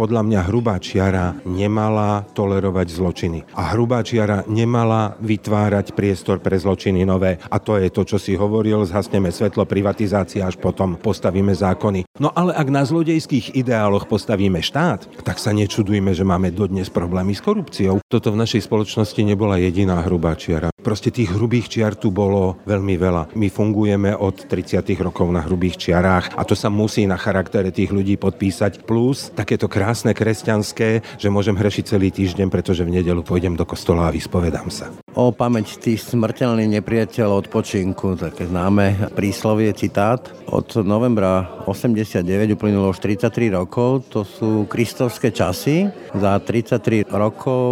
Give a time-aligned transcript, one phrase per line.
[0.00, 3.38] podľa mňa hrubá čiara nemala tolerovať zločiny.
[3.52, 7.36] A hrubá čiara nemala vytvárať priestor pre zločiny nové.
[7.52, 12.08] A to je to, čo si hovoril, zhasneme svetlo, privatizácia, až potom postavíme zákony.
[12.16, 17.36] No ale ak na zlodejských ideáloch postavíme štát, tak sa nečudujme, že máme dodnes problémy
[17.36, 18.00] s korupciou.
[18.08, 20.72] Toto v našej spoločnosti nebola jediná hrubá čiara.
[20.80, 23.36] Proste tých hrubých čiar tu bolo veľmi veľa.
[23.36, 24.80] My fungujeme od 30.
[25.04, 28.88] rokov na hrubých čiarách a to sa musí na charaktere tých ľudí podpísať.
[28.88, 34.08] Plus takéto krásne kresťanské, že môžem hrešiť celý týždeň, pretože v nedelu pôjdem do kostola
[34.08, 34.88] a vyspovedám sa.
[35.18, 40.22] O pamäť tých smrteľný nepriateľ odpočinku, také známe príslovie, citát.
[40.46, 42.22] Od novembra 89
[42.54, 45.90] uplynulo už 33 rokov, to sú kristovské časy.
[46.14, 47.62] Za 33 rokov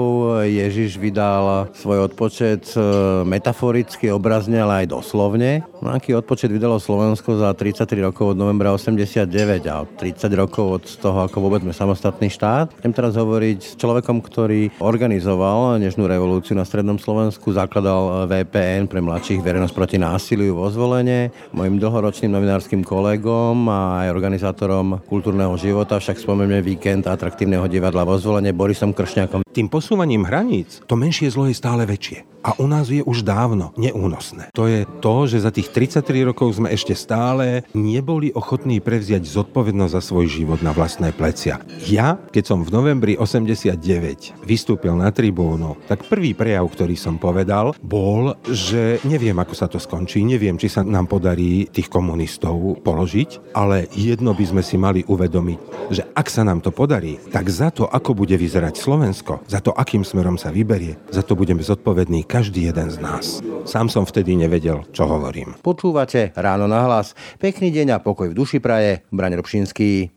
[0.47, 2.81] Ježiš vydal svoj odpočet e,
[3.23, 5.63] metaforicky, obrazne, ale aj doslovne.
[5.79, 9.31] No, aký odpočet vydalo Slovensko za 33 rokov od novembra 89
[9.71, 12.71] a 30 rokov od toho, ako vôbec sme samostatný štát.
[12.79, 19.03] Chcem teraz hovoriť s človekom, ktorý organizoval Nežnú revolúciu na Strednom Slovensku, zakladal VPN pre
[19.03, 25.99] mladších verejnosť proti násiliu vo zvolenie, mojim dlhoročným novinárskym kolegom a aj organizátorom kultúrneho života,
[25.99, 29.48] však spomenieme víkend atraktívneho divadla vo zvolenie Borisom Kršňakom.
[29.59, 32.39] Tým posúvaním hraníc to menšie zlo je stále väčšie.
[32.47, 34.55] A u nás je už dávno neúnosné.
[34.55, 39.93] To je to, že za tých 33 rokov sme ešte stále neboli ochotní prevziať zodpovednosť
[39.99, 41.59] za svoj život na vlastné plecia.
[41.91, 47.75] Ja, keď som v novembri 89 vystúpil na tribúnu, tak prvý prejav, ktorý som povedal,
[47.83, 53.51] bol, že neviem, ako sa to skončí, neviem, či sa nám podarí tých komunistov položiť,
[53.59, 57.75] ale jedno by sme si mali uvedomiť, že ak sa nám to podarí, tak za
[57.75, 62.29] to, ako bude vyzerať Slovensko, za to, akým smerom sa vyberie, za to budeme zodpovední
[62.29, 63.41] každý jeden z nás.
[63.65, 65.57] Sám som vtedy nevedel, čo hovorím.
[65.65, 67.17] Počúvate Ráno na hlas.
[67.41, 69.03] Pekný deň a pokoj v duši praje.
[69.09, 70.13] Braň Robšinský.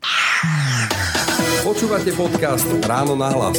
[1.64, 3.58] Počúvate podcast Ráno na hlas.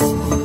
[0.00, 0.43] you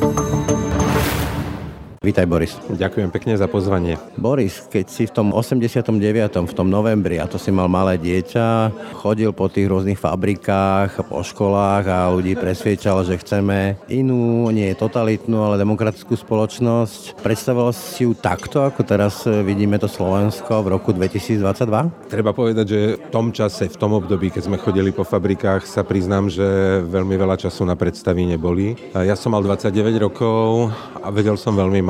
[1.99, 2.55] Vítaj Boris.
[2.71, 3.99] Ďakujem pekne za pozvanie.
[4.15, 5.99] Boris, keď si v tom 89.
[6.47, 8.71] v tom novembri, a to si mal malé dieťa,
[9.03, 15.43] chodil po tých rôznych fabrikách, po školách a ľudí presviečal, že chceme inú, nie totalitnú,
[15.43, 17.19] ale demokratickú spoločnosť.
[17.19, 22.07] Predstavoval si ju takto, ako teraz vidíme to Slovensko v roku 2022?
[22.07, 25.83] Treba povedať, že v tom čase, v tom období, keď sme chodili po fabrikách, sa
[25.83, 28.79] priznám, že veľmi veľa času na predstavy neboli.
[28.95, 30.71] Ja som mal 29 rokov
[31.03, 31.89] a vedel som veľmi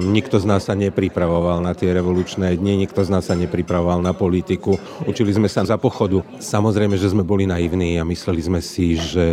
[0.00, 4.16] Nikto z nás sa nepripravoval na tie revolučné dni, nikto z nás sa nepripravoval na
[4.16, 4.76] politiku.
[5.06, 6.24] Učili sme sa za pochodu.
[6.40, 9.26] Samozrejme, že sme boli naivní a mysleli sme si, že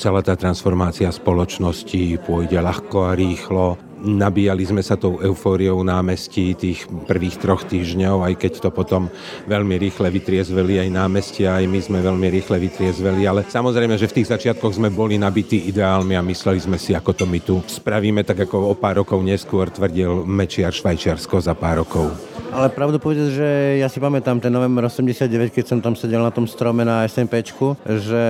[0.00, 6.84] celá tá transformácia spoločnosti pôjde ľahko a rýchlo nabíjali sme sa tou eufóriou námestí tých
[7.08, 9.08] prvých troch týždňov, aj keď to potom
[9.48, 14.16] veľmi rýchle vytriezveli aj námestia, aj my sme veľmi rýchle vytriezveli, ale samozrejme, že v
[14.20, 18.22] tých začiatkoch sme boli nabití ideálmi a mysleli sme si, ako to my tu spravíme,
[18.22, 22.33] tak ako o pár rokov neskôr tvrdil Mečiar Švajčiarsko za pár rokov.
[22.54, 23.48] Ale pravdu povedať, že
[23.82, 27.74] ja si pamätám ten november 89, keď som tam sedel na tom strome na SMPčku,
[27.82, 28.24] že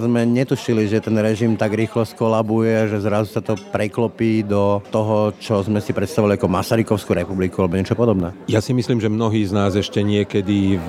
[0.00, 5.36] sme netušili, že ten režim tak rýchlo skolabuje, že zrazu sa to preklopí do toho,
[5.36, 8.32] čo sme si predstavovali ako Masarykovskú republiku alebo niečo podobné.
[8.48, 10.88] Ja si myslím, že mnohí z nás ešte niekedy v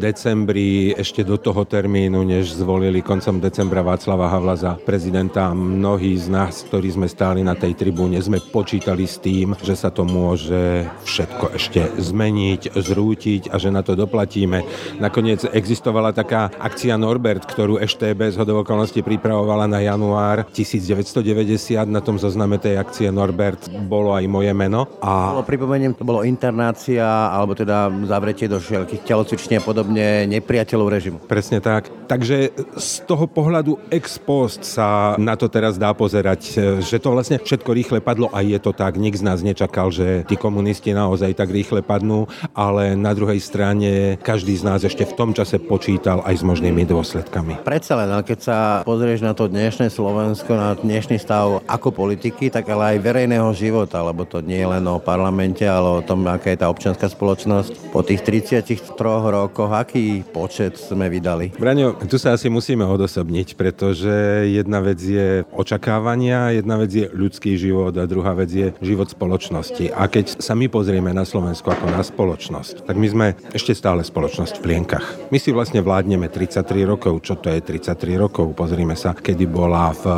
[0.00, 6.32] decembri, ešte do toho termínu, než zvolili koncom decembra Václava Havla za prezidenta, mnohí z
[6.32, 10.88] nás, ktorí sme stáli na tej tribúne, sme počítali s tým, že sa to môže
[11.04, 14.62] všetko ešte zmeniť, zrútiť a že na to doplatíme.
[15.02, 21.82] Nakoniec existovala taká akcia Norbert, ktorú EŠTB z hodovokolnosti pripravovala na január 1990.
[21.90, 24.86] Na tom zozname tej akcie Norbert bolo aj moje meno.
[25.02, 25.36] A...
[25.42, 31.16] Pripomeniem, to bolo internácia alebo teda zavretie do všetkých telocvične a podobne nepriateľov režimu.
[31.24, 31.90] Presne tak.
[32.06, 36.40] Takže z toho pohľadu ex post sa na to teraz dá pozerať,
[36.84, 39.00] že to vlastne všetko rýchle padlo a je to tak.
[39.00, 44.20] Nik z nás nečakal, že tí komunisti naozaj tak rýchle padnú, ale na druhej strane
[44.20, 47.64] každý z nás ešte v tom čase počítal aj s možnými dôsledkami.
[47.64, 52.68] Predsa len, keď sa pozrieš na to dnešné Slovensko, na dnešný stav ako politiky, tak
[52.68, 56.52] ale aj verejného života, lebo to nie je len o parlamente, ale o tom, aká
[56.52, 57.88] je tá občianská spoločnosť.
[57.88, 61.56] Po tých 33 rokoch, aký počet sme vydali?
[61.56, 67.56] Braňo, tu sa asi musíme odosobniť, pretože jedna vec je očakávania, jedna vec je ľudský
[67.56, 69.94] život a druhá vec je život spoločnosti.
[69.94, 71.22] A keď sa my pozrieme na
[71.68, 75.06] Slovensku ako na spoločnosť, tak my sme ešte stále spoločnosť v plienkach.
[75.28, 77.20] My si vlastne vládneme 33 rokov.
[77.20, 78.56] Čo to je 33 rokov?
[78.56, 80.14] Pozrime sa, kedy bola v eh,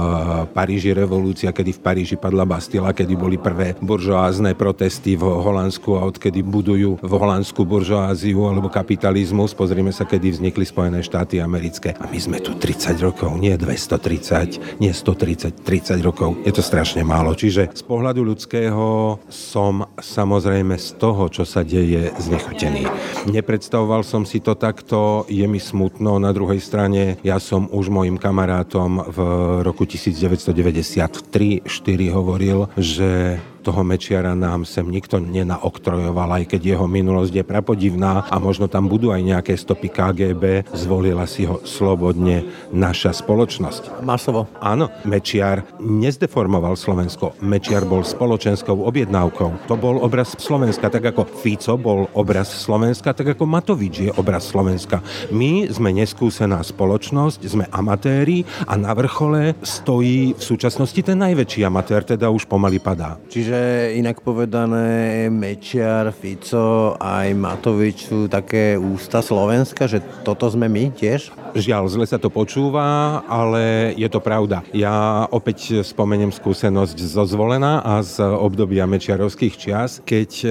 [0.55, 6.07] Paríži revolúcia, kedy v Paríži padla Bastila, kedy boli prvé buržoázne protesty v Holandsku a
[6.07, 9.57] odkedy budujú v Holandsku buržoáziu alebo kapitalizmus.
[9.57, 11.99] Pozrime sa, kedy vznikli Spojené štáty americké.
[11.99, 16.39] A my sme tu 30 rokov, nie 230, nie 130, 30 rokov.
[16.47, 17.35] Je to strašne málo.
[17.35, 22.87] Čiže z pohľadu ľudského som samozrejme z toho, čo sa deje, znechutený.
[23.29, 26.17] Nepredstavoval som si to takto, je mi smutno.
[26.23, 29.19] Na druhej strane, ja som už mojim kamarátom v
[29.67, 31.65] roku 1993-4
[32.13, 38.37] hovoril, že toho Mečiara nám sem nikto nenaoktrojoval, aj keď jeho minulosť je prapodivná a
[38.41, 44.03] možno tam budú aj nejaké stopy KGB, zvolila si ho slobodne naša spoločnosť.
[44.03, 44.49] Masovo.
[44.59, 47.37] Áno, Mečiar nezdeformoval Slovensko.
[47.45, 49.69] Mečiar bol spoločenskou objednávkou.
[49.69, 54.49] To bol obraz Slovenska, tak ako Fico bol obraz Slovenska, tak ako Matovič je obraz
[54.49, 55.05] Slovenska.
[55.29, 62.07] My sme neskúsená spoločnosť, sme amatéri a na vrchole stojí v súčasnosti ten najväčší amatér,
[62.07, 63.21] teda už pomaly padá.
[63.29, 70.71] Čiže Čiže inak povedané Mečiar, Fico aj Matovič sú také ústa Slovenska, že toto sme
[70.71, 71.35] my tiež?
[71.51, 74.63] Žiaľ, zle sa to počúva, ale je to pravda.
[74.71, 80.49] Ja opäť spomeniem skúsenosť zo zvolená a z obdobia mečiarovských čias, keď e,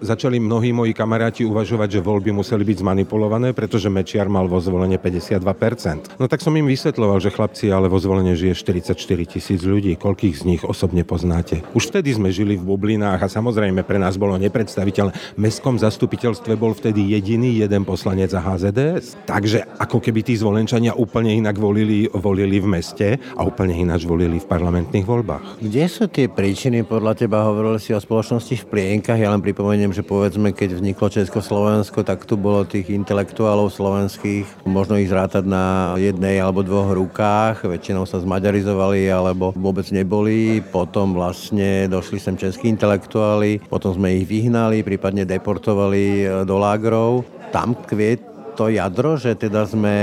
[0.00, 4.96] začali mnohí moji kamaráti uvažovať, že voľby museli byť zmanipulované, pretože Mečiar mal vo zvolenie
[4.96, 6.16] 52%.
[6.16, 8.96] No tak som im vysvetloval, že chlapci, ale vo zvolenie žije 44
[9.36, 9.92] tisíc ľudí.
[10.00, 11.60] Koľkých z nich osobne poznáte?
[11.76, 15.36] Už vtedy sme žili v bublinách a samozrejme pre nás bolo nepredstaviteľné.
[15.36, 19.26] V mestskom zastupiteľstve bol vtedy jediný jeden poslanec za HZDS.
[19.26, 24.38] Takže ako keby tí zvolenčania úplne inak volili, volili v meste a úplne ináč volili
[24.38, 25.58] v parlamentných voľbách.
[25.58, 27.42] Kde sú tie príčiny podľa teba?
[27.48, 29.18] Hovorili si o spoločnosti v plienkach.
[29.18, 35.00] Ja len pripomeniem, že povedzme, keď vzniklo Československo, tak tu bolo tých intelektuálov slovenských, možno
[35.00, 37.66] ich zrátať na jednej alebo dvoch rukách.
[37.66, 40.60] Väčšinou sa zmaďarizovali alebo vôbec neboli.
[40.60, 47.24] Potom vlastne došli sem českí intelektuáli, potom sme ich vyhnali, prípadne deportovali do lágrov.
[47.50, 49.94] Tam kvie to jadro, že teda sme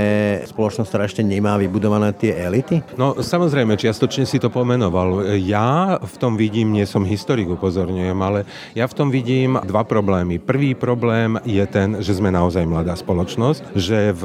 [0.48, 2.80] spoločnosť, ktorá ešte nemá vybudované tie elity?
[2.96, 5.36] No samozrejme, čiastočne si to pomenoval.
[5.36, 10.40] Ja v tom vidím, nie som historik, upozorňujem, ale ja v tom vidím dva problémy.
[10.40, 14.24] Prvý problém je ten, že sme naozaj mladá spoločnosť, že v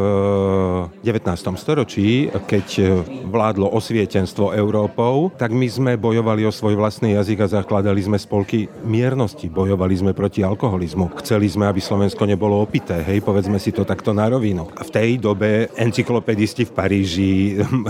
[1.03, 1.27] 19.
[1.59, 2.97] storočí, keď
[3.27, 8.69] vládlo osvietenstvo Európou, tak my sme bojovali o svoj vlastný jazyk a zakladali sme spolky
[8.85, 11.17] miernosti, bojovali sme proti alkoholizmu.
[11.19, 14.69] Chceli sme, aby Slovensko nebolo opité, hej, povedzme si to takto na rovinu.
[14.69, 17.31] V tej dobe encyklopedisti v Paríži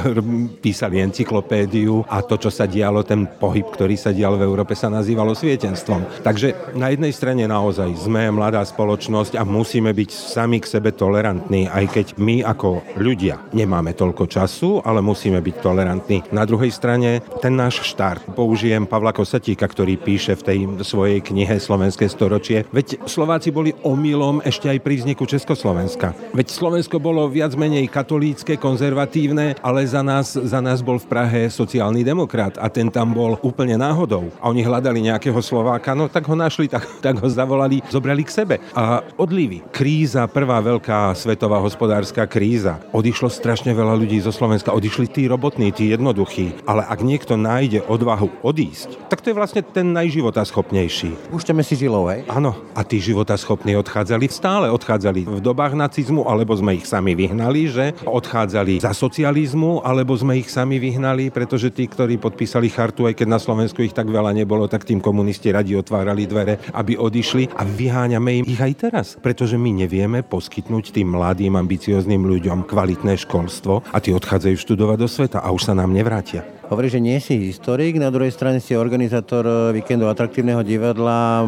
[0.64, 4.88] písali encyklopédiu a to, čo sa dialo, ten pohyb, ktorý sa dial v Európe, sa
[4.90, 6.24] nazývalo svietenstvom.
[6.24, 11.68] Takže na jednej strane naozaj sme mladá spoločnosť a musíme byť sami k sebe tolerantní,
[11.68, 16.18] aj keď my ako ľudia nemáme toľko času, ale musíme byť tolerantní.
[16.32, 18.34] Na druhej strane ten náš štart.
[18.34, 22.64] Použijem Pavla Kosatíka, ktorý píše v tej svojej knihe Slovenské storočie.
[22.72, 26.13] Veď Slováci boli omylom ešte aj pri vzniku Československa.
[26.34, 31.42] Veď Slovensko bolo viac menej katolícke, konzervatívne, ale za nás, za nás bol v Prahe
[31.52, 34.32] sociálny demokrat a ten tam bol úplne náhodou.
[34.42, 38.32] A oni hľadali nejakého Slováka, no tak ho našli, tak, tak ho zavolali, zobrali k
[38.32, 38.56] sebe.
[38.74, 39.66] A odlivy.
[39.74, 42.80] Kríza, prvá veľká svetová hospodárska kríza.
[42.96, 46.66] Odišlo strašne veľa ľudí zo Slovenska, odišli tí robotní, tí jednoduchí.
[46.70, 51.32] Ale ak niekto nájde odvahu odísť, tak to je vlastne ten najživotaschopnejší.
[51.32, 52.28] Púšťame si žilov, hej?
[52.30, 52.54] Áno.
[52.74, 55.26] A tí životaschopní odchádzali, stále odchádzali.
[55.26, 60.36] V dobách nacizmu socializmu, alebo sme ich sami vyhnali, že odchádzali za socializmu, alebo sme
[60.36, 64.36] ich sami vyhnali, pretože tí, ktorí podpísali chartu, aj keď na Slovensku ich tak veľa
[64.36, 69.56] nebolo, tak tým komunisti radi otvárali dvere, aby odišli a vyháňame ich aj teraz, pretože
[69.56, 75.40] my nevieme poskytnúť tým mladým, ambicióznym ľuďom kvalitné školstvo a tí odchádzajú študovať do sveta
[75.40, 76.44] a už sa nám nevrátia.
[76.68, 81.48] Hovorí, že nie si historik, na druhej strane si organizátor víkendu atraktívneho divadla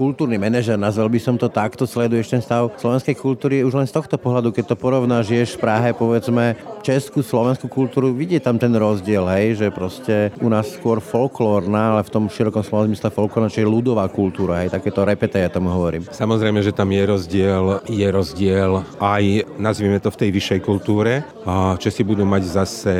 [0.00, 3.92] kultúrny manažer, nazval by som to takto, sleduješ ten stav slovenskej kultúry už len z
[3.92, 8.72] tohto pohľadu, keď to porovnáš, žiješ v Prahe, povedzme, českú, slovenskú kultúru, vidie tam ten
[8.72, 13.52] rozdiel, hej, že proste u nás skôr folklórna, ale v tom širokom slova zmysle folklórna,
[13.52, 16.08] čiže ľudová kultúra, hej, takéto repete, ja tomu hovorím.
[16.08, 21.28] Samozrejme, že tam je rozdiel, je rozdiel aj, nazvime to v tej vyššej kultúre.
[21.76, 22.94] Česi budú mať zase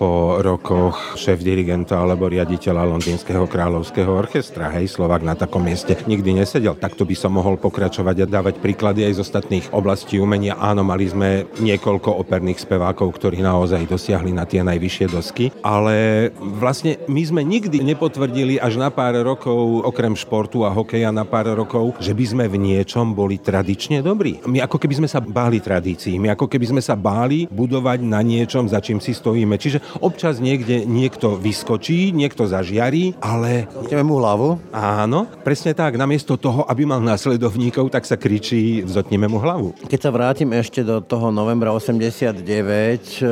[0.00, 6.29] po rokoch šéf dirigenta alebo riaditeľa Londýnskeho kráľovského orchestra, hej, Slovak na takom mieste nikdy
[6.34, 6.74] nesedel.
[6.78, 10.58] Takto by som mohol pokračovať a dávať príklady aj z ostatných oblastí umenia.
[10.58, 17.00] Áno, mali sme niekoľko operných spevákov, ktorí naozaj dosiahli na tie najvyššie dosky, ale vlastne
[17.06, 21.96] my sme nikdy nepotvrdili až na pár rokov, okrem športu a hokeja na pár rokov,
[22.02, 24.42] že by sme v niečom boli tradične dobrí.
[24.46, 28.20] My ako keby sme sa báli tradícií, my ako keby sme sa báli budovať na
[28.20, 29.56] niečom, za čím si stojíme.
[29.56, 33.68] Čiže občas niekde niekto vyskočí, niekto zažiarí, ale...
[33.84, 34.60] Ideme mu hlavu?
[34.70, 35.96] Áno, presne tak.
[36.10, 39.78] Namiesto toho, aby mal následovníkov, tak sa kričí, vzotneme mu hlavu.
[39.86, 43.30] Keď sa vrátim ešte do toho novembra 89 eh,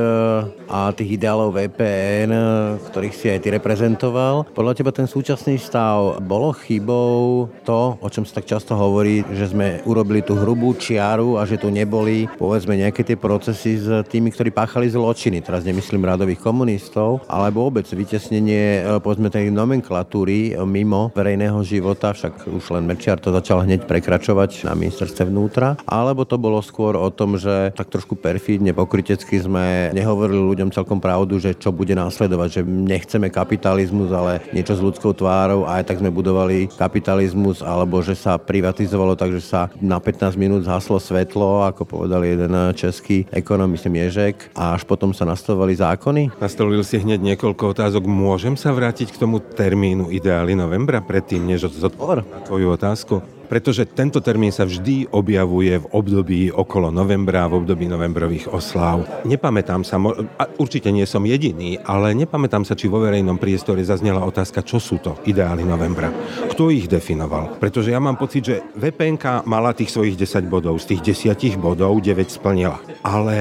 [0.70, 6.22] a tých ideálov VPN, eh, ktorých si aj ty reprezentoval, podľa teba ten súčasný stav
[6.22, 11.34] bolo chybou to, o čom sa tak často hovorí, že sme urobili tú hrubú čiaru
[11.34, 15.42] a že tu neboli, povedzme, nejaké tie procesy s tými, ktorí páchali zločiny.
[15.42, 22.46] Teraz nemyslím radových komunistov, alebo vôbec vytesnenie, eh, povedzme, tej nomenklatúry mimo verejného života, však
[22.54, 27.08] už len Mečiar to začal hneď prekračovať na ministerstve vnútra, alebo to bolo skôr o
[27.08, 32.60] tom, že tak trošku perfídne, pokrytecky sme nehovorili ľuďom celkom pravdu, že čo bude následovať,
[32.60, 38.04] že nechceme kapitalizmus, ale niečo s ľudskou tvárou a aj tak sme budovali kapitalizmus, alebo
[38.04, 43.24] že sa privatizovalo tak, že sa na 15 minút zhaslo svetlo, ako povedal jeden český
[43.32, 46.22] ekonom, myslím Ježek, a až potom sa nastavovali zákony?
[46.38, 48.04] Nastavil si hneď niekoľko otázok.
[48.08, 53.37] Môžem sa vrátiť k tomu termínu ideály novembra predtým, než na tvoju otázku?
[53.48, 59.08] Pretože tento termín sa vždy objavuje v období okolo novembra, v období novembrových osláv.
[59.24, 59.96] Nepamätám sa,
[60.60, 65.00] určite nie som jediný, ale nepamätám sa, či vo verejnom priestore zaznela otázka, čo sú
[65.00, 66.12] to ideály novembra.
[66.52, 67.56] Kto ich definoval?
[67.56, 71.96] Pretože ja mám pocit, že VPNK mala tých svojich 10 bodov, z tých 10 bodov
[71.98, 72.76] 9 splnila.
[73.00, 73.36] Ale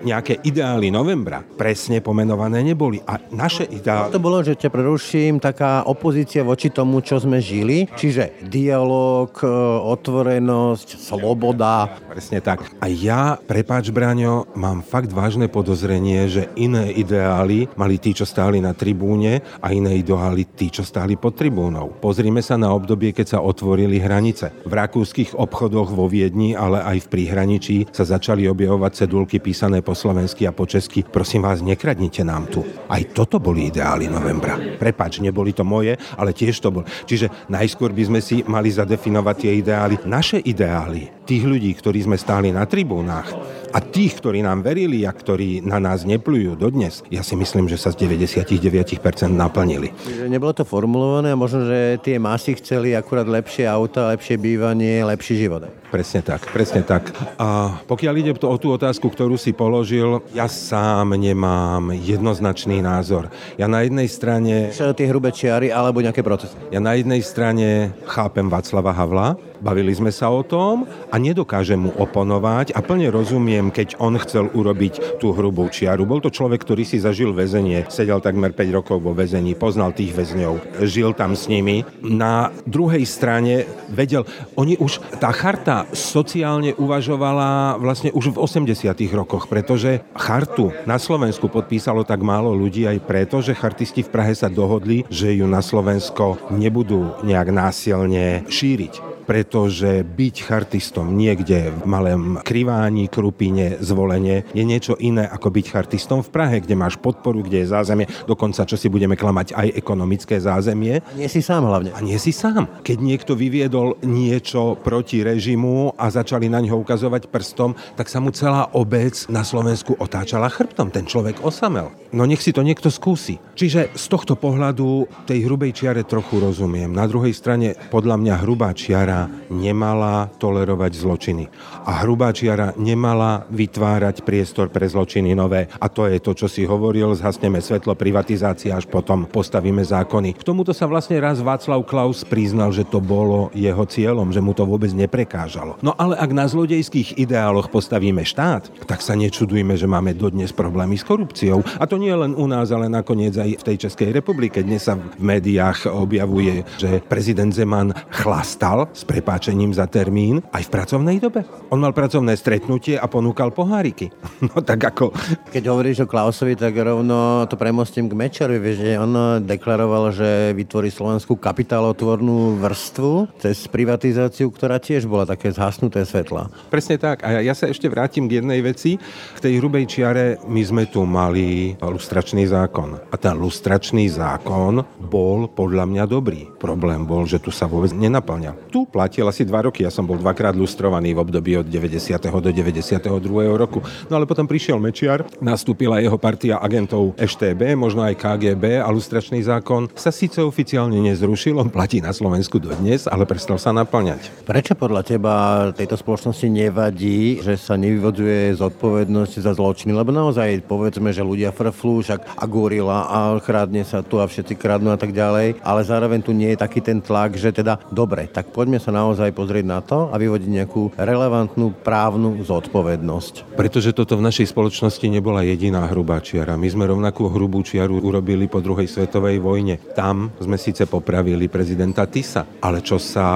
[0.00, 3.04] nejaké ideály novembra presne pomenované neboli.
[3.04, 4.16] A naše ideály...
[4.16, 10.98] To bolo, že ťa preruším, taká opozícia voči tomu, čo sme žili, čiže dialog, otvorenosť,
[10.98, 11.90] sloboda.
[12.08, 12.64] Presne tak.
[12.78, 18.62] A ja, prepáč Braňo, mám fakt vážne podozrenie, že iné ideály mali tí, čo stáli
[18.62, 21.92] na tribúne a iné ideály tí, čo stáli pod tribúnou.
[21.98, 24.52] Pozrime sa na obdobie, keď sa otvorili hranice.
[24.66, 29.96] V rakúskych obchodoch vo Viedni, ale aj v príhraničí sa začali objavovať cedulky písané po
[29.96, 31.02] slovensky a po česky.
[31.06, 32.60] Prosím vás, nekradnite nám tu.
[32.86, 34.60] Aj toto boli ideály novembra.
[34.76, 36.84] Prepač, neboli to moje, ale tiež to bol.
[37.08, 40.00] Čiže najskôr by sme si mali zadefinovať tie ideály.
[40.04, 43.30] Naše ideály, tých ľudí, ktorí sme stáli na tribúnach
[43.72, 47.80] a tých, ktorí nám verili a ktorí na nás neplujú dodnes, ja si myslím, že
[47.80, 49.00] sa z 99%
[49.32, 49.90] naplnili.
[50.04, 55.00] Čiže nebolo to formulované a možno, že tie masy chceli akurát lepšie auta, lepšie bývanie,
[55.00, 55.64] lepší život.
[55.88, 57.12] Presne tak, presne tak.
[57.36, 63.28] A pokiaľ ide o tú otázku, ktorú si položil, ja sám nemám jednoznačný názor.
[63.60, 64.72] Ja na jednej strane...
[64.72, 66.56] Čo tie hrubé čiary alebo nejaké procesy?
[66.72, 71.94] Ja na jednej strane chápem Václava Havla, Bavili sme sa o tom a nedokážem mu
[71.94, 76.02] oponovať a plne rozumiem, keď on chcel urobiť tú hrubú čiaru.
[76.02, 80.18] Bol to človek, ktorý si zažil väzenie, sedel takmer 5 rokov vo väzení, poznal tých
[80.18, 81.86] väzňov, žil tam s nimi.
[82.02, 84.26] Na druhej strane vedel,
[84.58, 88.66] oni už, tá charta sociálne uvažovala vlastne už v 80
[89.14, 94.34] rokoch, pretože chartu na Slovensku podpísalo tak málo ľudí aj preto, že chartisti v Prahe
[94.34, 101.84] sa dohodli, že ju na Slovensko nebudú nejak násilne šíriť pretože byť chartistom niekde v
[101.86, 107.46] malém kriváni, krupine, zvolenie je niečo iné ako byť chartistom v Prahe, kde máš podporu,
[107.46, 111.00] kde je zázemie, dokonca čo si budeme klamať aj ekonomické zázemie.
[111.00, 111.94] A nie si sám hlavne.
[111.94, 112.66] A nie si sám.
[112.82, 118.34] Keď niekto vyviedol niečo proti režimu a začali na ňo ukazovať prstom, tak sa mu
[118.34, 120.90] celá obec na Slovensku otáčala chrbtom.
[120.90, 122.01] Ten človek osamel.
[122.12, 123.40] No nech si to niekto skúsi.
[123.56, 126.92] Čiže z tohto pohľadu tej hrubej čiare trochu rozumiem.
[126.92, 131.44] Na druhej strane podľa mňa hrubá čiara nemala tolerovať zločiny.
[131.88, 135.72] A hrubá čiara nemala vytvárať priestor pre zločiny nové.
[135.80, 140.36] A to je to, čo si hovoril, zhasneme svetlo, privatizácia, až potom postavíme zákony.
[140.36, 144.52] K tomuto sa vlastne raz Václav Klaus priznal, že to bolo jeho cieľom, že mu
[144.52, 145.80] to vôbec neprekážalo.
[145.80, 151.00] No ale ak na zlodejských ideáloch postavíme štát, tak sa nečudujme, že máme dodnes problémy
[151.00, 151.64] s korupciou.
[151.80, 154.58] A to nie len u nás, ale nakoniec aj v tej Českej republike.
[154.66, 160.72] Dnes sa v médiách objavuje, že prezident Zeman chlastal s prepáčením za termín aj v
[160.74, 161.46] pracovnej dobe.
[161.70, 164.10] On mal pracovné stretnutie a ponúkal poháriky.
[164.52, 165.14] No tak ako...
[165.54, 170.90] Keď hovoríš o Klausovi, tak rovno to premostím k Mečerovi, že on deklaroval, že vytvorí
[170.90, 176.50] slovenskú kapitálotvornú vrstvu cez privatizáciu, ktorá tiež bola také zhasnuté svetla.
[176.74, 177.22] Presne tak.
[177.22, 178.98] A ja sa ešte vrátim k jednej veci.
[179.36, 182.98] K tej hrubej čiare my sme tu mali lustračný zákon.
[183.12, 186.48] A ten lustračný zákon bol podľa mňa dobrý.
[186.56, 188.72] Problém bol, že tu sa vôbec nenaplňa.
[188.72, 189.84] Tu platil asi dva roky.
[189.84, 192.16] Ja som bol dvakrát lustrovaný v období od 90.
[192.22, 193.04] do 92.
[193.52, 193.84] roku.
[194.08, 199.42] No ale potom prišiel Mečiar, nastúpila jeho partia agentov EŠTB, možno aj KGB a lustračný
[199.42, 204.46] zákon sa síce oficiálne nezrušil, on platí na Slovensku dodnes, ale prestal sa naplňať.
[204.46, 205.34] Prečo podľa teba
[205.74, 209.90] tejto spoločnosti nevadí, že sa nevyvodzuje zodpovednosť za zločiny?
[209.90, 214.54] Lebo naozaj povedzme, že ľudia frflú, však a gorila a kradne sa tu a všetci
[214.54, 218.30] kradnú a tak ďalej, ale zároveň tu nie je taký ten tlak, že teda dobre,
[218.30, 223.58] tak poďme sa naozaj pozrieť na to a vyvodiť nejakú relevantnú právnu zodpovednosť.
[223.58, 226.54] Pretože toto v našej spoločnosti nebola jediná hrubá čiara.
[226.54, 229.80] My sme rovnakú hrubú čiaru urobili po druhej svetovej vojne.
[229.96, 233.26] Tam sme síce popravili prezidenta Tisa, ale čo sa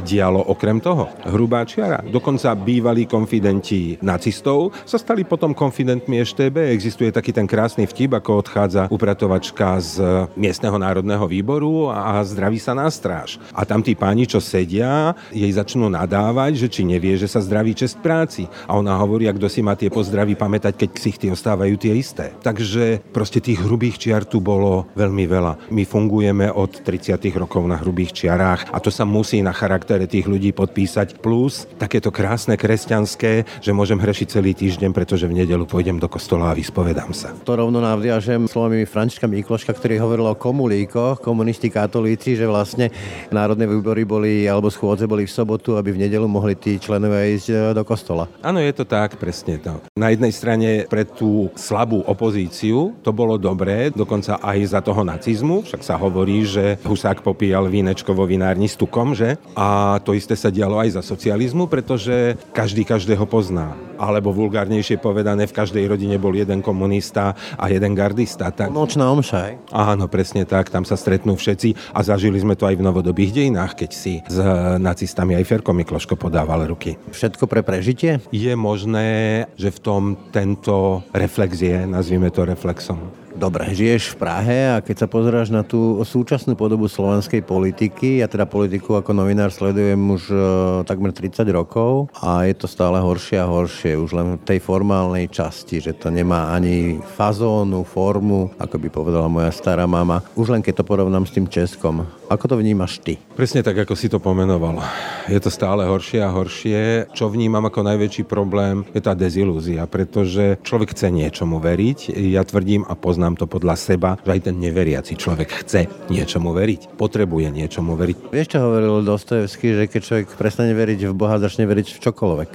[0.00, 1.10] dialo okrem toho?
[1.28, 2.00] Hrubá čiara.
[2.06, 6.70] Dokonca bývalí konfidenti nacistov sa stali potom konfidentmi EŠTB.
[6.70, 9.94] Existuje taký ten krásny vtip, ako odchádza upratovačka z
[10.38, 13.36] miestneho národného výboru a zdraví sa na stráž.
[13.52, 17.74] A tam tí páni, čo sedia, jej začnú nadávať, že či nevie, že sa zdraví
[17.76, 18.46] čest práci.
[18.66, 22.36] A ona hovorí, kto si má tie pozdraví pamätať, keď ksichty ostávajú tie isté.
[22.44, 25.72] Takže proste tých hrubých čiar tu bolo veľmi veľa.
[25.72, 27.16] My fungujeme od 30.
[27.38, 31.22] rokov na hrubých čiarách a to sa musí na charaktere tých ľudí podpísať.
[31.22, 36.52] Plus takéto krásne kresťanské, že môžem hrešiť celý týždeň, pretože v nedelu pôjdem do kostola
[36.52, 37.32] a vyspovedám sa.
[37.46, 42.92] To rovno navdiažem slovami Františka Mikloška, ktorý hovoril o komulíkoch, komunisti, katolíci, že vlastne
[43.32, 47.48] národné výbory boli, alebo schôdze boli v sobotu, aby v nedelu mohli tí členovia ísť
[47.48, 48.28] e, do kostola.
[48.44, 49.80] Áno, je to tak, presne to.
[49.96, 55.64] Na jednej strane pre tú slabú opozíciu to bolo dobré, dokonca aj za toho nacizmu,
[55.64, 59.40] však sa hovorí, že Husák popíjal vínečko vo vinárni s tukom, že?
[59.56, 63.72] A to isté sa dialo aj za socializmu, pretože každý každého pozná.
[63.96, 68.50] Alebo vulgárnejšie povedané, v každej rodine bol jeden komunista a jeden gardista.
[68.50, 68.72] Tak...
[68.72, 72.84] Nočná omša, Áno, presne tak, tam sa stretnú všetci a zažili sme to aj v
[72.84, 74.38] novodobých dejinách, keď si s
[74.78, 76.96] nacistami aj Ferko Mikloško podával ruky.
[77.10, 78.20] Všetko pre prežitie?
[78.30, 83.21] Je možné, že v tom tento reflex je, nazvime to reflexom.
[83.32, 88.28] Dobre, žiješ v Prahe a keď sa pozeráš na tú súčasnú podobu slovenskej politiky, ja
[88.28, 90.36] teda politiku ako novinár sledujem už e,
[90.84, 95.32] takmer 30 rokov a je to stále horšie a horšie, už len v tej formálnej
[95.32, 100.60] časti, že to nemá ani fazónu, formu, ako by povedala moja stará mama, už len
[100.60, 102.04] keď to porovnám s tým Českom.
[102.28, 103.20] Ako to vnímaš ty?
[103.36, 104.80] Presne tak, ako si to pomenoval.
[105.28, 107.12] Je to stále horšie a horšie.
[107.12, 112.08] Čo vnímam ako najväčší problém, je tá dezilúzia, pretože človek chce niečomu veriť.
[112.32, 116.96] Ja tvrdím a poznám to podľa seba, že aj ten neveriaci človek chce niečomu veriť,
[116.96, 118.32] potrebuje niečomu veriť.
[118.32, 122.50] Vieš, čo hovoril Dostojevský, že keď človek prestane veriť v Boha, začne veriť v čokoľvek.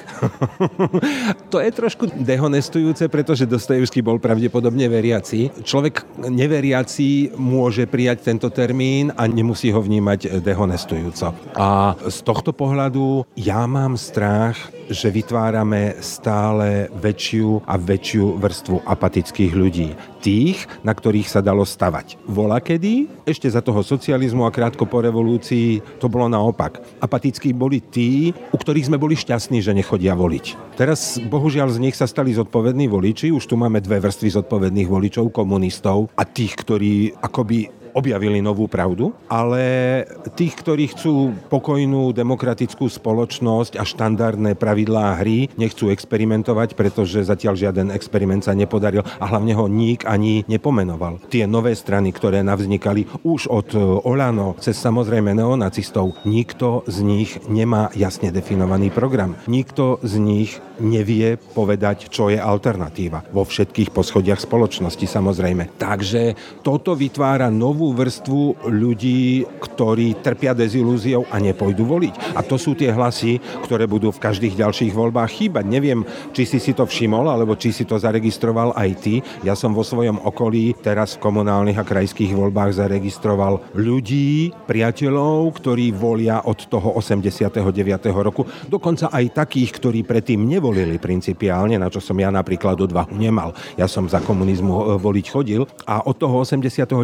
[1.54, 5.52] to je trošku dehonestujúce, pretože Dostojevský bol pravdepodobne veriaci.
[5.62, 11.34] Človek neveriaci môže prijať tento termín a nemusí nemusí ho vnímať dehonestujúco.
[11.58, 14.56] A z tohto pohľadu ja mám strach,
[14.88, 19.90] že vytvárame stále väčšiu a väčšiu vrstvu apatických ľudí.
[20.24, 22.18] Tých, na ktorých sa dalo stavať.
[22.26, 26.80] Vola kedy, ešte za toho socializmu a krátko po revolúcii, to bolo naopak.
[27.04, 30.78] Apatickí boli tí, u ktorých sme boli šťastní, že nechodia voliť.
[30.80, 33.34] Teraz, bohužiaľ, z nich sa stali zodpovední voliči.
[33.34, 39.10] Už tu máme dve vrstvy zodpovedných voličov, komunistov a tých, ktorí akoby objavili novú pravdu,
[39.26, 40.06] ale
[40.38, 47.90] tých, ktorí chcú pokojnú demokratickú spoločnosť a štandardné pravidlá hry, nechcú experimentovať, pretože zatiaľ žiaden
[47.90, 51.18] experiment sa nepodaril a hlavne ho nik ani nepomenoval.
[51.34, 57.32] Tie nové strany, ktoré navznikali už od e, Olano cez samozrejme neonacistov, nikto z nich
[57.50, 59.34] nemá jasne definovaný program.
[59.50, 65.80] Nikto z nich nevie povedať, čo je alternatíva vo všetkých poschodiach spoločnosti samozrejme.
[65.82, 72.38] Takže toto vytvára novú vrstvu ľudí, ktorí trpia dezilúziou a nepôjdu voliť.
[72.38, 75.66] A to sú tie hlasy, ktoré budú v každých ďalších voľbách chýbať.
[75.68, 79.16] Neviem, či si si to všimol, alebo či si to zaregistroval aj ty.
[79.44, 85.92] Ja som vo svojom okolí teraz v komunálnych a krajských voľbách zaregistroval ľudí, priateľov, ktorí
[85.94, 87.64] volia od toho 89.
[88.12, 88.46] roku.
[88.68, 93.52] Dokonca aj takých, ktorí predtým nevolili principiálne, na čo som ja napríklad odvahu nemal.
[93.76, 96.96] Ja som za komunizmu e, voliť chodil a od toho 89.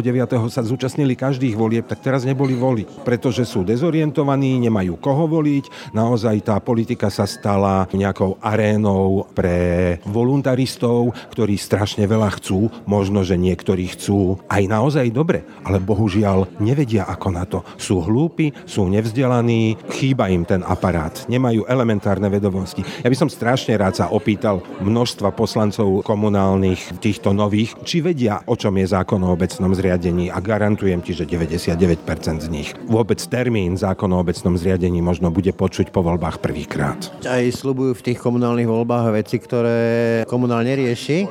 [0.64, 5.92] zúčastnili každých volieb, tak teraz neboli voliť, pretože sú dezorientovaní, nemajú koho voliť.
[5.92, 13.36] Naozaj tá politika sa stala nejakou arénou pre voluntaristov, ktorí strašne veľa chcú, možno, že
[13.36, 17.60] niektorí chcú aj naozaj dobre, ale bohužiaľ nevedia ako na to.
[17.76, 22.82] Sú hlúpi, sú nevzdelaní, chýba im ten aparát, nemajú elementárne vedomosti.
[23.04, 28.56] Ja by som strašne rád sa opýtal množstva poslancov komunálnych týchto nových, či vedia, o
[28.56, 33.74] čom je zákon o obecnom zriadení a garantujem ti, že 99% z nich vôbec termín
[33.74, 37.10] zákon o obecnom zriadení možno bude počuť po voľbách prvýkrát.
[37.26, 41.26] Aj slubujú v tých komunálnych voľbách veci, ktoré komunál nerieši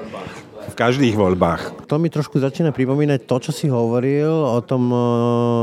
[0.69, 1.87] v každých voľbách.
[1.91, 4.89] To mi trošku začína pripomínať to, čo si hovoril o tom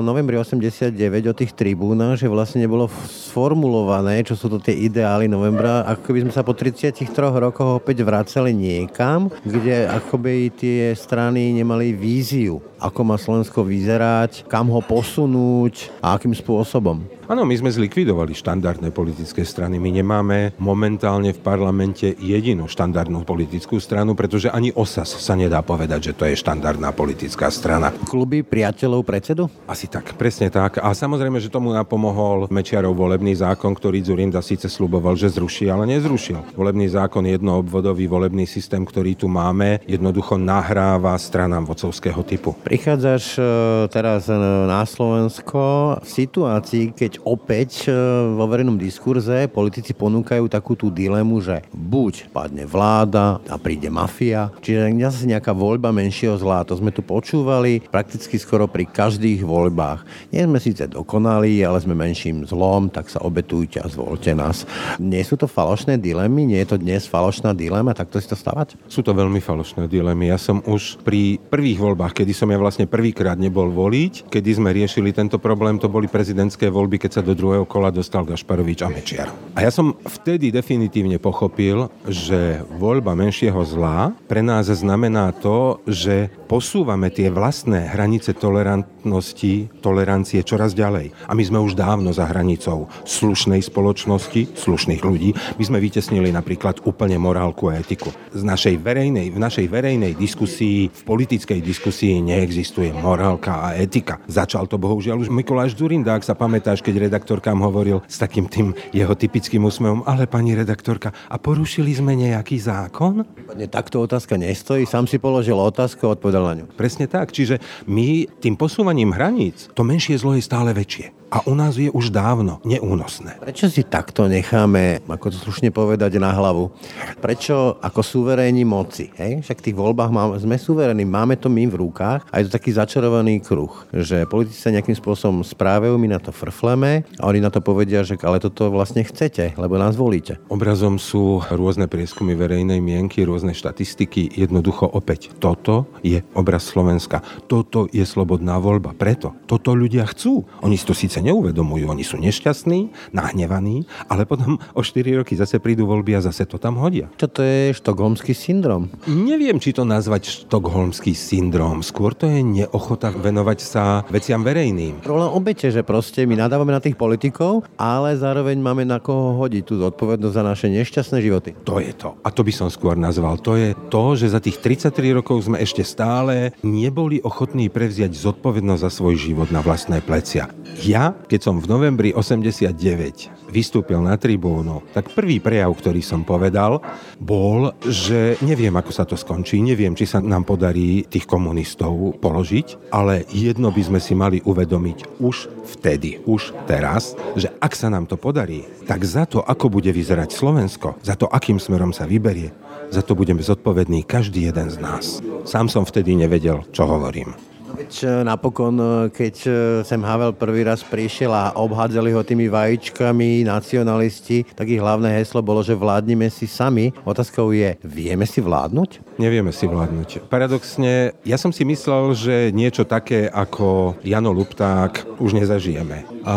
[0.05, 0.95] novembri 89,
[1.31, 6.21] o tých tribúnach, že vlastne nebolo sformulované, čo sú to tie ideály novembra, ako by
[6.29, 13.01] sme sa po 33 rokoch opäť vracali niekam, kde akoby tie strany nemali víziu, ako
[13.03, 17.20] má Slovensko vyzerať, kam ho posunúť a akým spôsobom.
[17.31, 19.79] Áno, my sme zlikvidovali štandardné politické strany.
[19.79, 26.11] My nemáme momentálne v parlamente jedinú štandardnú politickú stranu, pretože ani OSAS sa nedá povedať,
[26.11, 27.95] že to je štandardná politická strana.
[28.11, 29.47] Kluby priateľov predsedu?
[29.71, 30.83] Asi tak, presne tak.
[30.83, 35.87] A samozrejme, že tomu napomohol Mečiarov volebný zákon, ktorý Zurinda síce sluboval, že zruší, ale
[35.87, 36.59] nezrušil.
[36.59, 42.59] Volebný zákon, jednoobvodový volebný systém, ktorý tu máme, jednoducho nahráva stranám vocovského typu.
[42.67, 43.43] Prichádzaš e,
[43.87, 44.27] teraz
[44.67, 47.93] na Slovensko v situácii, keď opäť e,
[48.37, 54.53] vo verejnom diskurze politici ponúkajú takú tú dilemu, že buď padne vláda a príde mafia,
[54.61, 56.67] čiže zase nejaká voľba menšieho zla.
[56.69, 60.05] To sme tu počúvali prakticky skoro pri každých voľbách.
[60.31, 64.65] Nie sme síce dokonali, ale sme menším zlom, tak sa obetujte a zvolte nás.
[65.01, 66.47] Nie sú to falošné dilemy?
[66.47, 67.97] Nie je to dnes falošná dilema?
[67.97, 68.79] Takto si to stavať?
[68.87, 70.31] Sú to veľmi falošné dilemy.
[70.31, 74.71] Ja som už pri prvých voľbách, kedy som ja vlastne prvýkrát nebol voliť, kedy sme
[74.71, 78.89] riešili tento problém, to boli prezidentské voľby, keď sa do druhého kola dostal Gašparovič a
[78.89, 79.29] Mečiar.
[79.59, 86.31] A ja som vtedy definitívne pochopil, že voľba menšieho zla pre nás znamená to, že
[86.47, 91.11] posúvame tie vlastné hranice tolerantnosti, tolerancie čoraz ďalej.
[91.27, 95.35] A my sme už dávno za hranicou slušnej spoločnosti, slušných ľudí.
[95.59, 98.15] My sme vytesnili napríklad úplne morálku a etiku.
[98.31, 104.23] Z našej verejnej, v našej verejnej diskusii, v politickej diskusii neexistuje morálka a etika.
[104.31, 108.77] Začal to bohužiaľ už Mikuláš Zurinda, ak sa pamätáš, keď redaktorkám hovoril s takým tým
[108.93, 113.25] jeho typickým úsmevom, ale pani redaktorka, a porušili sme nejaký zákon?
[113.73, 116.65] Takto otázka nestojí, sám si položil otázku a odpovedal na ňu.
[116.77, 117.59] Presne tak, čiže
[117.89, 122.11] my tým posúvaním hraníc, to menšie zlo je stále väčšie a u nás je už
[122.11, 123.39] dávno neúnosné.
[123.39, 126.75] Prečo si takto necháme, ako to slušne povedať, na hlavu?
[127.23, 129.15] Prečo ako suverénni moci?
[129.15, 129.47] Hej?
[129.47, 132.57] Však v tých voľbách máme, sme suverénni, máme to my v rukách a je to
[132.59, 137.41] taký začarovaný kruh, že politici sa nejakým spôsobom správajú, my na to frfleme a oni
[137.45, 140.41] na to povedia, že ale toto vlastne chcete, lebo nás volíte.
[140.49, 144.33] Obrazom sú rôzne prieskumy verejnej mienky, rôzne štatistiky.
[144.37, 147.21] Jednoducho opäť, toto je obraz Slovenska.
[147.51, 148.97] Toto je slobodná voľba.
[148.97, 150.47] Preto toto ľudia chcú.
[150.63, 151.91] Oni si to síce neuvedomujú.
[151.91, 156.57] Oni sú nešťastní, nahnevaní, ale potom o 4 roky zase prídu voľby a zase to
[156.57, 157.11] tam hodia.
[157.19, 158.89] Čo to je štokholmský syndrom?
[159.11, 161.83] Neviem, či to nazvať štokholmský syndrom.
[161.83, 165.03] Skôr to je neochota venovať sa veciam verejným.
[165.03, 169.63] Len obete, že proste my nadávame na tých politikov, ale zároveň máme na koho hodiť
[169.67, 171.51] tú zodpovednosť za naše nešťastné životy.
[171.67, 172.17] To je to.
[172.23, 173.37] A to by som skôr nazval.
[173.43, 178.83] To je to, že za tých 33 rokov sme ešte stále neboli ochotní prevziať zodpovednosť
[178.87, 180.49] za svoj život na vlastné plecia.
[180.81, 186.79] Ja keď som v novembri 89 vystúpil na tribúnu, tak prvý prejav, ktorý som povedal,
[187.19, 192.95] bol, že neviem, ako sa to skončí, neviem, či sa nám podarí tých komunistov položiť,
[192.95, 195.37] ale jedno by sme si mali uvedomiť už
[195.79, 200.33] vtedy, už teraz, že ak sa nám to podarí, tak za to, ako bude vyzerať
[200.33, 202.53] Slovensko, za to, akým smerom sa vyberie,
[202.91, 205.23] za to budeme zodpovední každý jeden z nás.
[205.47, 207.50] Sám som vtedy nevedel, čo hovorím.
[207.91, 209.51] Veď e, napokon, e, keď e,
[209.83, 215.43] sem Havel prvý raz prišiel a obhádzali ho tými vajíčkami nacionalisti, tak ich hlavné heslo
[215.43, 216.95] bolo, že vládnime si sami.
[217.03, 219.19] Otázkou je, vieme si vládnuť?
[219.19, 220.31] Nevieme si vládnuť.
[220.31, 226.07] Paradoxne, ja som si myslel, že niečo také ako Jano Lupták už nezažijeme.
[226.23, 226.37] A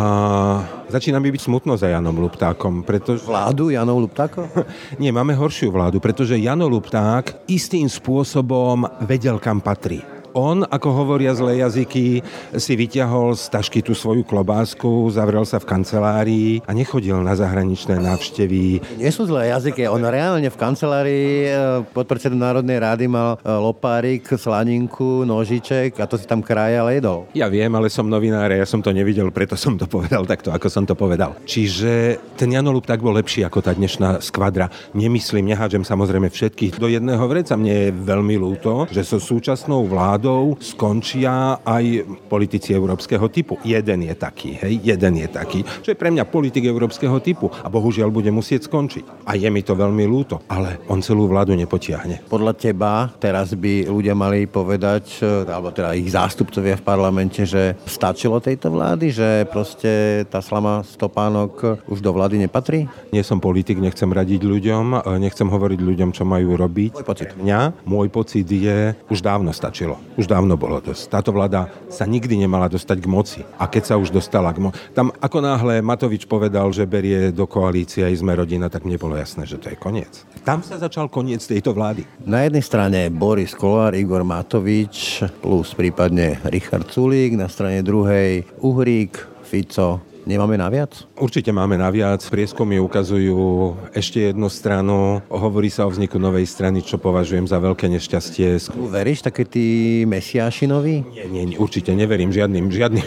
[0.89, 3.29] začína mi byť smutno za Janom Luptákom, pretože...
[3.29, 4.49] Vládu Janov Luptáko?
[5.01, 10.12] Nie, máme horšiu vládu, pretože Jano Lupták istým spôsobom vedel, kam patrí.
[10.33, 12.25] On, ako hovoria zlé jazyky,
[12.57, 18.01] si vyťahol z tašky tú svoju klobásku, zavrel sa v kancelárii a nechodil na zahraničné
[18.01, 18.81] návštevy.
[18.97, 24.25] Nie sú zlé jazyky, on reálne v kancelárii e, podpredsedu Národnej rády mal e, lopárik,
[24.25, 27.29] slaninku, nožiček a to si tam krajal a jedol.
[27.37, 30.65] Ja viem, ale som novinár ja som to nevidel, preto som to povedal takto, ako
[30.65, 31.37] som to povedal.
[31.45, 34.73] Čiže ten Janolup tak bol lepší ako tá dnešná skvadra.
[34.97, 37.53] Nemyslím, nehádžem samozrejme všetkých do jedného vreca.
[37.53, 43.59] Mne je veľmi ľúto, že so súčasnou vládou vládou skončia aj politici európskeho typu.
[43.67, 47.67] Jeden je taký, hej, jeden je taký, čo je pre mňa politik európskeho typu a
[47.67, 49.27] bohužiaľ bude musieť skončiť.
[49.27, 52.23] A je mi to veľmi ľúto, ale on celú vládu nepotiahne.
[52.31, 58.39] Podľa teba teraz by ľudia mali povedať, alebo teda ich zástupcovia v parlamente, že stačilo
[58.39, 62.87] tejto vlády, že proste tá slama stopánok už do vlády nepatrí?
[63.11, 67.03] Nie som politik, nechcem radiť ľuďom, nechcem hovoriť ľuďom, čo majú robiť.
[67.03, 67.35] Môj pocit.
[67.35, 71.03] Mňa, môj pocit je, už dávno stačilo už dávno bolo dosť.
[71.09, 73.39] Táto vláda sa nikdy nemala dostať k moci.
[73.57, 74.77] A keď sa už dostala k moci...
[74.93, 79.17] Tam ako náhle Matovič povedal, že berie do koalície aj sme rodina, tak mne bolo
[79.17, 80.25] jasné, že to je koniec.
[80.45, 82.05] Tam sa začal koniec tejto vlády.
[82.27, 89.17] Na jednej strane Boris Kolár, Igor Matovič, plus prípadne Richard Sulík, na strane druhej Uhrík,
[89.43, 91.03] Fico, Nemáme naviac?
[91.19, 92.23] Určite máme naviac.
[92.31, 95.19] Prieskumy ukazujú ešte jednu stranu.
[95.27, 98.71] Hovorí sa o vzniku novej strany, čo považujem za veľké nešťastie.
[98.71, 99.67] Veríš také tí
[100.07, 101.11] mesiášinovi?
[101.11, 102.31] Nie, nie, nie, určite neverím.
[102.31, 103.01] Žiadny, žiadny,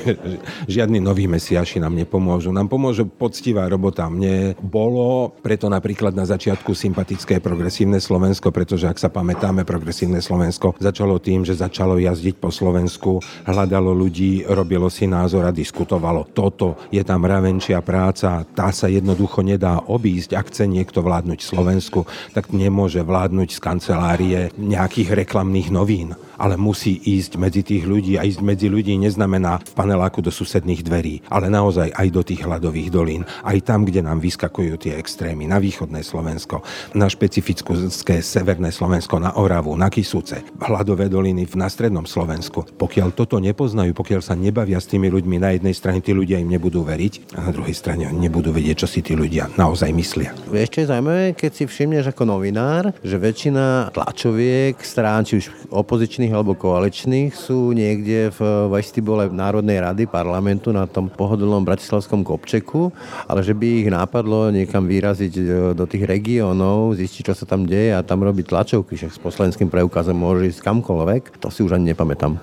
[0.68, 2.52] žiadny nový mesiáši nám nepomôžu.
[2.52, 4.12] Nám pomôže poctivá robota.
[4.12, 10.76] Mne bolo preto napríklad na začiatku sympatické progresívne Slovensko, pretože ak sa pamätáme, progresívne Slovensko
[10.76, 16.28] začalo tým, že začalo jazdiť po Slovensku, hľadalo ľudí, robilo si názor a diskutovalo.
[16.36, 20.34] Toto je tá mravenčia práca, tá sa jednoducho nedá obísť.
[20.34, 22.02] Ak chce niekto vládnuť Slovensku,
[22.34, 28.24] tak nemôže vládnuť z kancelárie nejakých reklamných novín ale musí ísť medzi tých ľudí a
[28.24, 32.88] ísť medzi ľudí neznamená v paneláku do susedných dverí, ale naozaj aj do tých hladových
[32.92, 36.62] dolín, aj tam, kde nám vyskakujú tie extrémy, na východné Slovensko,
[36.94, 42.68] na špecifické severné Slovensko, na Oravu, na Kisúce, hladové doliny na strednom Slovensku.
[42.76, 46.52] Pokiaľ toto nepoznajú, pokiaľ sa nebavia s tými ľuďmi, na jednej strane tí ľudia im
[46.52, 50.30] nebudú veriť a na druhej strane nebudú vedieť, čo si tí ľudia naozaj myslia.
[50.48, 56.25] Čo je zaujímavé, keď si všimneš ako novinár, že väčšina tlačoviek strán, či už opozičných
[56.26, 58.40] opozičných alebo koaličných sú niekde v
[58.74, 62.90] vestibule Národnej rady parlamentu na tom pohodlnom bratislavskom kopčeku,
[63.30, 65.42] ale že by ich nápadlo niekam vyraziť e,
[65.74, 69.70] do tých regiónov, zistiť, čo sa tam deje a tam robiť tlačovky, však s poslanským
[69.70, 72.38] preukazom môže ísť kamkoľvek, to si už ani nepamätám.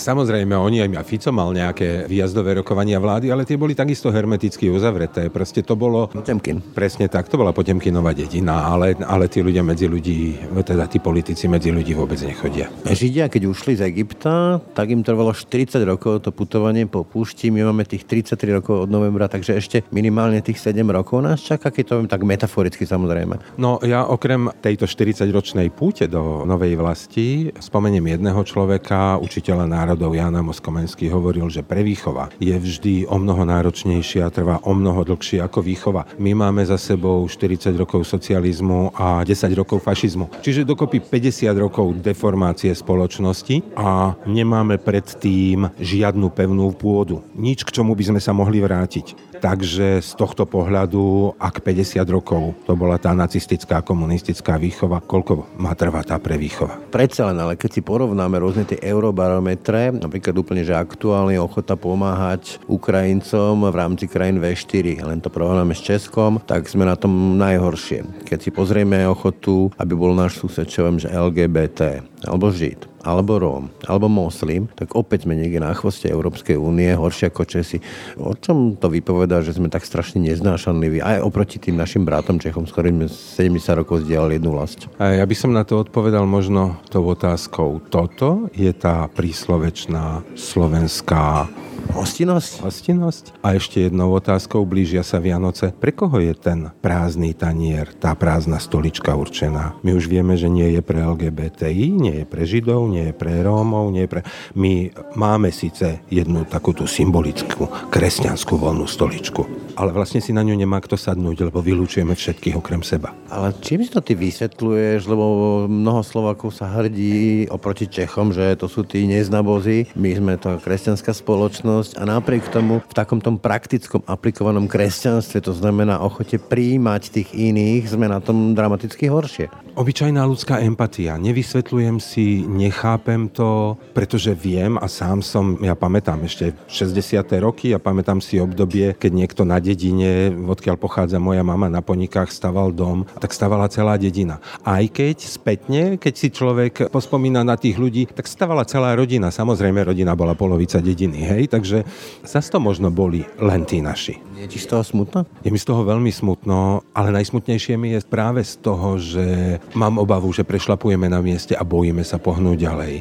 [0.00, 5.28] Samozrejme, oni aj Fico mal nejaké výjazdové rokovania vlády, ale tie boli takisto hermeticky uzavreté.
[5.28, 6.08] Proste to bolo...
[6.08, 6.62] Potemkin.
[6.72, 11.46] Presne tak, to bola Potemkinová dedina, ale, ale tí ľudia medzi ľudí, teda tí politici
[11.46, 12.70] medzi ľudí vôbec nechodia.
[12.86, 17.50] Židia keď ušli z Egypta, tak im trvalo 40 rokov to putovanie po púšti.
[17.52, 21.68] My máme tých 33 rokov od novembra, takže ešte minimálne tých 7 rokov nás čaká,
[21.68, 23.58] keď to viem tak metaforicky samozrejme.
[23.60, 30.40] No ja okrem tejto 40-ročnej púte do novej vlasti spomeniem jedného človeka, učiteľa národov Jana
[30.40, 36.06] Moskomenský hovoril, že prevýchova je vždy o mnoho náročnejšia trvá o mnoho dlhšie ako výchova.
[36.16, 40.40] My máme za sebou 40 rokov socializmu a 10 rokov fašizmu.
[40.40, 47.24] Čiže dokopy 50 rokov deformácie spoločnosti spoločnosti a nemáme predtým žiadnu pevnú pôdu.
[47.32, 49.25] Nič, k čomu by sme sa mohli vrátiť.
[49.40, 55.76] Takže z tohto pohľadu, ak 50 rokov to bola tá nacistická komunistická výchova, koľko má
[55.76, 56.80] trvať tá prevýchova?
[56.92, 62.62] Predsa len, ale keď si porovnáme rôzne tie eurobarometre, napríklad úplne, že aktuálne ochota pomáhať
[62.70, 68.24] Ukrajincom v rámci krajín V4, len to porovnáme s Českom, tak sme na tom najhoršie.
[68.24, 73.38] Keď si pozrieme ochotu, aby bol náš sused, čo viem, že LGBT, alebo Žid, alebo
[73.38, 77.78] Róm, alebo Moslim, tak opäť sme niekde na chvoste Európskej únie, horšie ako Česi.
[78.18, 82.64] O čom to vypovedá, že sme tak strašne neznášanliví, aj oproti tým našim bratom Čechom,
[82.64, 84.86] s ktorými 70 rokov zdieľali jednu vlast?
[84.96, 87.82] Ja by som na to odpovedal možno tou otázkou.
[87.90, 91.50] Toto je tá príslovečná slovenská
[91.92, 92.64] Hostinnosť?
[92.64, 93.24] Hostinnosť.
[93.44, 95.70] A ešte jednou otázkou, blížia sa Vianoce.
[95.76, 99.78] Pre koho je ten prázdny tanier, tá prázdna stolička určená?
[99.84, 103.42] My už vieme, že nie je pre LGBTI, nie je pre Židov, nie je pre
[103.42, 104.22] Rómov, nie je pre...
[104.56, 110.80] My máme síce jednu takúto symbolickú kresťanskú voľnú stoličku, ale vlastne si na ňu nemá
[110.80, 113.12] kto sadnúť, lebo vylúčujeme všetkých okrem seba.
[113.28, 115.24] Ale čím si to ty vysvetľuješ, lebo
[115.68, 121.12] mnoho Slovakov sa hrdí oproti Čechom, že to sú tí neznabozy, my sme to kresťanská
[121.12, 127.28] spoločnosť a napriek tomu v takom tom praktickom aplikovanom kresťanstve, to znamená ochote príjmať tých
[127.36, 129.52] iných, sme na tom dramaticky horšie.
[129.76, 131.20] Obyčajná ľudská empatia.
[131.20, 137.20] Nevysvetľujem si, nechápem to, pretože viem a sám som, ja pamätám ešte 60.
[137.44, 142.30] roky a pamätám si obdobie, keď niekto na dedine, odkiaľ pochádza moja mama, na ponikách
[142.30, 144.38] staval dom, tak stavala celá dedina.
[144.62, 149.34] Aj keď spätne, keď si človek pospomína na tých ľudí, tak stavala celá rodina.
[149.34, 151.82] Samozrejme, rodina bola polovica dediny, hej, takže
[152.22, 154.25] zase to možno boli len tí naši.
[154.36, 155.24] Je ti z toho smutno?
[155.40, 159.96] Je mi z toho veľmi smutno, ale najsmutnejšie mi je práve z toho, že mám
[159.96, 162.94] obavu, že prešlapujeme na mieste a bojíme sa pohnúť ďalej.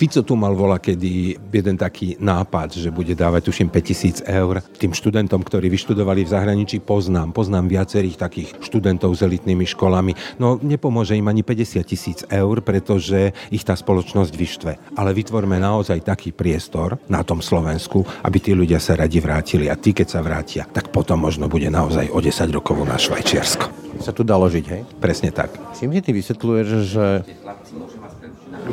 [0.00, 4.96] Fico tu mal vola kedy jeden taký nápad, že bude dávať tuším 5000 eur tým
[4.96, 7.36] študentom, ktorí vyštudovali v zahraničí, poznám.
[7.36, 10.40] Poznám viacerých takých študentov s elitnými školami.
[10.40, 14.72] No nepomôže im ani 50 tisíc eur, pretože ich tá spoločnosť vyštve.
[14.96, 19.76] Ale vytvorme naozaj taký priestor na tom Slovensku, aby tí ľudia sa radi vrátili a
[19.76, 23.66] tí, keď sa vrátia, tak potom možno bude naozaj o 10 rokov na Švajčiarsko.
[23.98, 24.86] Sa tu dalo žiť, hej?
[25.02, 25.50] Presne tak.
[25.74, 27.26] Čím si ty vysvetľuješ, že...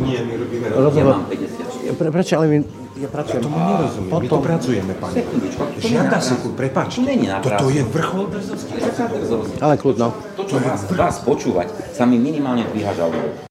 [0.06, 1.26] Nie, my robíme Rozhovor...
[1.82, 2.58] Ja, pre, prečo, ale my...
[3.02, 3.42] Ja pracujem.
[3.42, 4.12] Tomu nerozumiem.
[4.22, 5.18] My tu pracujeme, pane.
[5.82, 7.02] Žiadna sekund, prepáč.
[7.02, 8.78] Není na Toto je vrchol drzovský.
[9.58, 10.14] Ale kľudno.
[10.38, 13.50] To, čo vás, vás počúvať, sa mi minimálne dvíha žalúdok.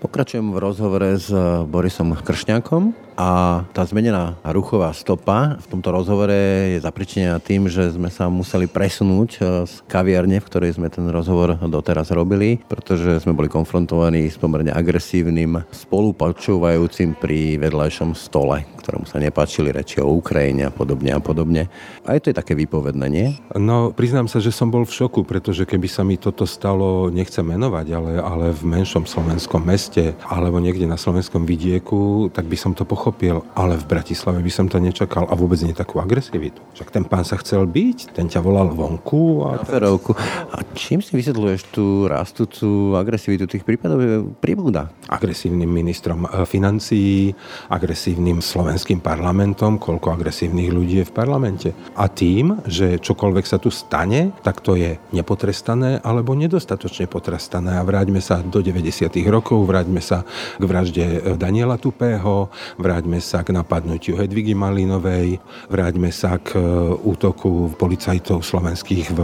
[0.00, 1.28] Pokračujem v rozhovore s
[1.68, 6.32] Borisom Kršňákom a tá zmenená ruchová stopa v tomto rozhovore
[6.72, 11.04] je zapričenená tým, že sme sa museli presunúť e, z kaviarne, v ktorej sme ten
[11.12, 19.04] rozhovor doteraz robili, pretože sme boli konfrontovaní s pomerne agresívnym spolupačúvajúcim pri vedľajšom stole, ktorému
[19.04, 21.68] sa nepáčili reči o Ukrajine a podobne a podobne.
[22.08, 23.36] A to je také výpovedné, nie?
[23.52, 27.44] No, priznám sa, že som bol v šoku, pretože keby sa mi toto stalo, nechcem
[27.44, 29.89] menovať, ale, ale v menšom slovenskom meste
[30.28, 33.42] alebo niekde na slovenskom vidieku, tak by som to pochopil.
[33.56, 36.60] Ale v Bratislave by som to nečakal a vôbec nie takú agresivitu.
[36.76, 39.48] Však ten pán sa chcel byť, ten ťa volal vonku a...
[39.58, 40.12] Na ferovku.
[40.52, 43.98] A čím si vysvetľuješ tú rastúcu agresivitu tých prípadov?
[44.38, 44.92] Pribúda.
[45.10, 47.32] agresívnym ministrom e, financií,
[47.70, 51.68] agresívnym slovenským parlamentom, koľko agresívnych ľudí je v parlamente.
[51.96, 57.80] A tým, že čokoľvek sa tu stane, tak to je nepotrestané alebo nedostatočne potrestané.
[57.80, 59.08] A vráťme sa do 90.
[59.30, 60.22] rokov, vráťme sa
[60.58, 61.04] k vražde
[61.40, 65.40] Daniela Tupého, vráťme sa k napadnutiu Hedvigy Malinovej,
[65.72, 66.62] vráťme sa k e,
[67.00, 69.20] útoku policajtov slovenských v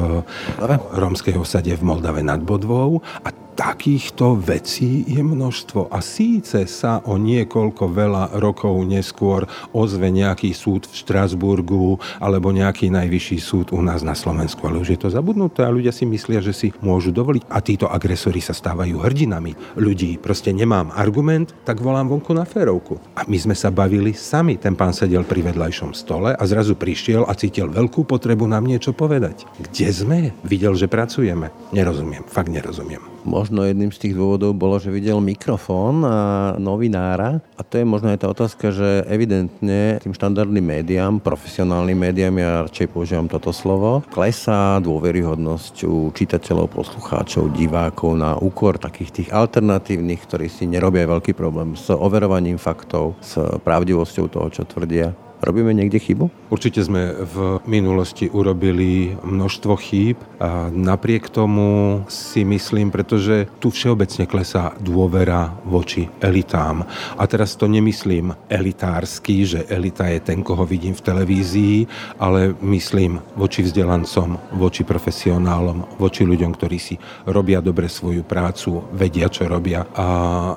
[0.97, 5.89] rómskej osade v Moldave nad Bodvou a takýchto vecí je množstvo.
[5.89, 12.93] A síce sa o niekoľko veľa rokov neskôr ozve nejaký súd v Štrasburgu alebo nejaký
[12.93, 14.61] najvyšší súd u nás na Slovensku.
[14.69, 17.49] Ale už je to zabudnuté a ľudia si myslia, že si môžu dovoliť.
[17.49, 20.21] A títo agresori sa stávajú hrdinami ľudí.
[20.21, 23.01] Proste nemám argument, tak volám vonku na férovku.
[23.17, 24.61] A my sme sa bavili sami.
[24.61, 28.93] Ten pán sedel pri vedľajšom stole a zrazu prišiel a cítil veľkú potrebu nám niečo
[28.93, 29.49] povedať.
[29.57, 30.19] Kde sme?
[30.45, 31.49] Videl, že pracujeme.
[31.73, 33.16] Nerozumiem, fakt nerozumiem.
[33.27, 38.15] Možno jedným z tých dôvodov bolo, že videl mikrofón a novinára a to je možno
[38.15, 44.07] aj tá otázka, že evidentne tým štandardným médiám, profesionálnym médiám, ja radšej používam toto slovo,
[44.15, 51.35] klesá dôveryhodnosť u čitateľov, poslucháčov, divákov na úkor takých tých alternatívnych, ktorí si nerobia veľký
[51.35, 55.26] problém s overovaním faktov, s pravdivosťou toho, čo tvrdia.
[55.47, 56.51] Robíme niekde chybu?
[56.51, 64.27] Určite sme v minulosti urobili množstvo chýb a napriek tomu si myslím, pretože tu všeobecne
[64.27, 66.83] klesá dôvera voči elitám.
[67.15, 71.77] A teraz to nemyslím elitársky, že elita je ten, koho vidím v televízii,
[72.19, 79.31] ale myslím voči vzdelancom, voči profesionálom, voči ľuďom, ktorí si robia dobre svoju prácu, vedia,
[79.31, 79.87] čo robia.
[79.95, 80.07] A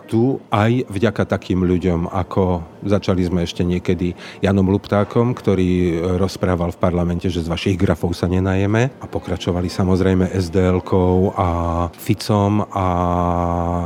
[0.09, 6.79] tu aj vďaka takým ľuďom, ako začali sme ešte niekedy Janom Luptákom, ktorý rozprával v
[6.79, 11.49] parlamente, že z vašich grafov sa nenajeme a pokračovali samozrejme SDL-kou a
[11.91, 12.87] Ficom a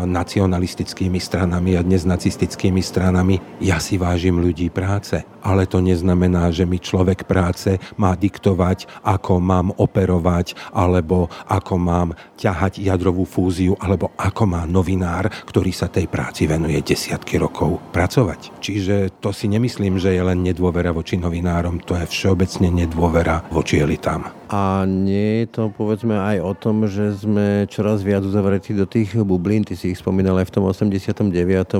[0.05, 3.41] nacionalistickými stranami a dnes nacistickými stranami.
[3.57, 9.41] Ja si vážim ľudí práce, ale to neznamená, že mi človek práce má diktovať, ako
[9.41, 16.05] mám operovať, alebo ako mám ťahať jadrovú fúziu, alebo ako má novinár, ktorý sa tej
[16.05, 18.61] práci venuje desiatky rokov, pracovať.
[18.61, 23.77] Čiže to si nemyslím, že je len nedôvera voči novinárom, to je všeobecne nedôvera voči
[23.77, 24.42] elitám.
[24.53, 29.17] A nie je to povedzme aj o tom, že sme čoraz viac uzavretí do tých
[29.17, 29.65] bublín.
[29.65, 31.33] Ty si ich spomínal aj v tom 89.,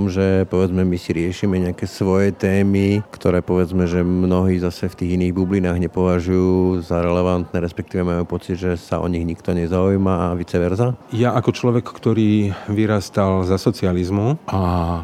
[0.10, 5.12] že povedzme my si riešime nejaké svoje témy, ktoré povedzme, že mnohí zase v tých
[5.22, 10.34] iných bublinách nepovažujú za relevantné, respektíve majú pocit, že sa o nich nikto nezaujíma a
[10.34, 10.98] vice versa?
[11.14, 14.62] Ja ako človek, ktorý vyrastal za socializmu a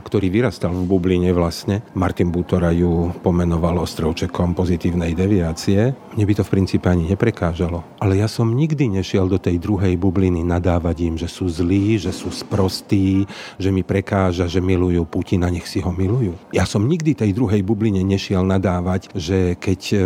[0.10, 6.44] ktorý vyrastal v bubline vlastne, Martin Butora ju pomenoval ostrovčekom pozitívnej deviácie, mne by to
[6.44, 7.88] v princípe ani neprekážalo prekážalo.
[8.04, 12.12] Ale ja som nikdy nešiel do tej druhej bubliny nadávať im, že sú zlí, že
[12.12, 13.24] sú sprostí,
[13.56, 16.36] že mi prekáža, že milujú Putina, nech si ho milujú.
[16.52, 19.98] Ja som nikdy tej druhej bubline nešiel nadávať, že keď e,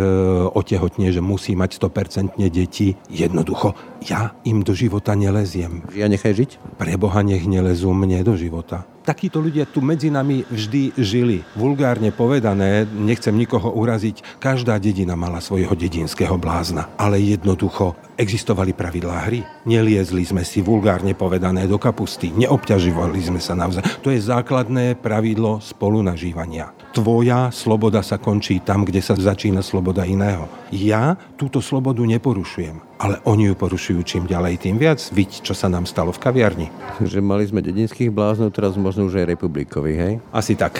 [0.54, 3.74] otehotne, že musí mať 100% deti, jednoducho
[4.06, 5.82] ja im do života neleziem.
[5.96, 6.50] Ja nechaj žiť?
[6.78, 11.44] Pre Boha nech nelezú mne do života takíto ľudia tu medzi nami vždy žili.
[11.52, 16.88] Vulgárne povedané, nechcem nikoho uraziť, každá dedina mala svojho dedinského blázna.
[16.96, 19.44] Ale jednoducho existovali pravidlá hry.
[19.68, 23.86] Neliezli sme si vulgárne povedané do kapusty, neobťažovali sme sa navzájom.
[24.00, 26.83] To je základné pravidlo spolunažívania.
[26.94, 30.46] Tvoja sloboda sa končí tam, kde sa začína sloboda iného.
[30.70, 35.02] Ja túto slobodu neporušujem, ale oni ju porušujú čím ďalej, tým viac.
[35.10, 36.70] Viď, čo sa nám stalo v kaviarni.
[37.02, 40.14] Že mali sme dedinských bláznov, teraz možno už aj republikových, hej?
[40.30, 40.78] Asi tak.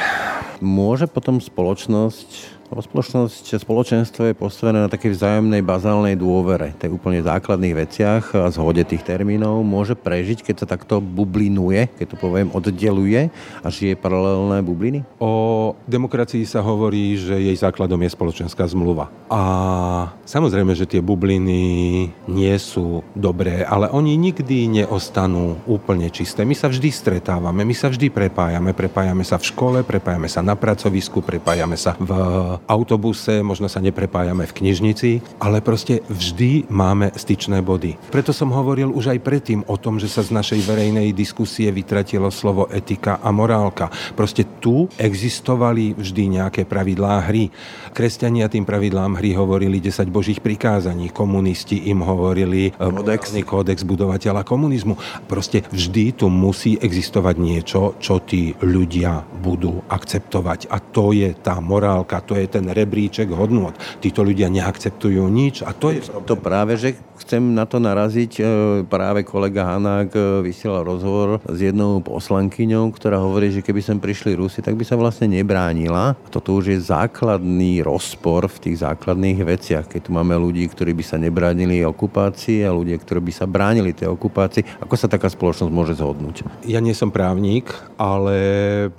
[0.63, 7.75] Môže potom spoločnosť Spoločnosť, spoločenstvo je postavené na takej vzájomnej bazálnej dôvere, tej úplne základných
[7.87, 9.63] veciach a zhode tých termínov.
[9.63, 13.31] Môže prežiť, keď sa takto bublinuje, keď to poviem, oddeluje
[13.63, 15.07] a žije paralelné bubliny?
[15.23, 19.07] O demokracii sa hovorí, že jej základom je spoločenská zmluva.
[19.31, 19.41] A
[20.27, 21.63] samozrejme, že tie bubliny
[22.27, 26.43] nie sú dobré, ale oni nikdy neostanú úplne čisté.
[26.43, 28.75] My sa vždy stretávame, my sa vždy prepájame.
[28.75, 32.11] Prepájame sa v škole, prepájame sa na pracovisku, prepájame sa v
[32.67, 35.11] autobuse, možno sa neprepájame v knižnici,
[35.41, 37.97] ale proste vždy máme styčné body.
[38.09, 42.29] Preto som hovoril už aj predtým o tom, že sa z našej verejnej diskusie vytratilo
[42.33, 43.93] slovo etika a morálka.
[44.17, 47.53] Proste tu existovali vždy nejaké pravidlá hry.
[47.93, 54.43] Kresťania tým pravidlám hry hovorili 10 božích prikázaní, komunisti im hovorili eh, kódex, kódex budovateľa
[54.47, 54.97] komunizmu.
[55.29, 60.71] Proste vždy tu musí existovať niečo, čo tí ľudia budú akceptovať.
[60.71, 63.75] A to je tá morálka, to je ten rebríček hodnot.
[63.99, 66.07] Títo ľudia neakceptujú nič a to je...
[66.25, 68.43] To práve, že chcem na to naraziť, e,
[68.87, 74.39] práve kolega Hanák e, vysielal rozhovor s jednou poslankyňou, ktorá hovorí, že keby sem prišli
[74.39, 76.15] Rusi, tak by sa vlastne nebránila.
[76.31, 81.05] Toto už je základný rozpor v tých základných veciach, keď tu máme ľudí, ktorí by
[81.05, 84.85] sa nebránili okupácii a ľudia, ktorí by sa bránili tej okupácii.
[84.85, 86.67] Ako sa taká spoločnosť môže zhodnúť?
[86.69, 88.37] Ja nie som právnik, ale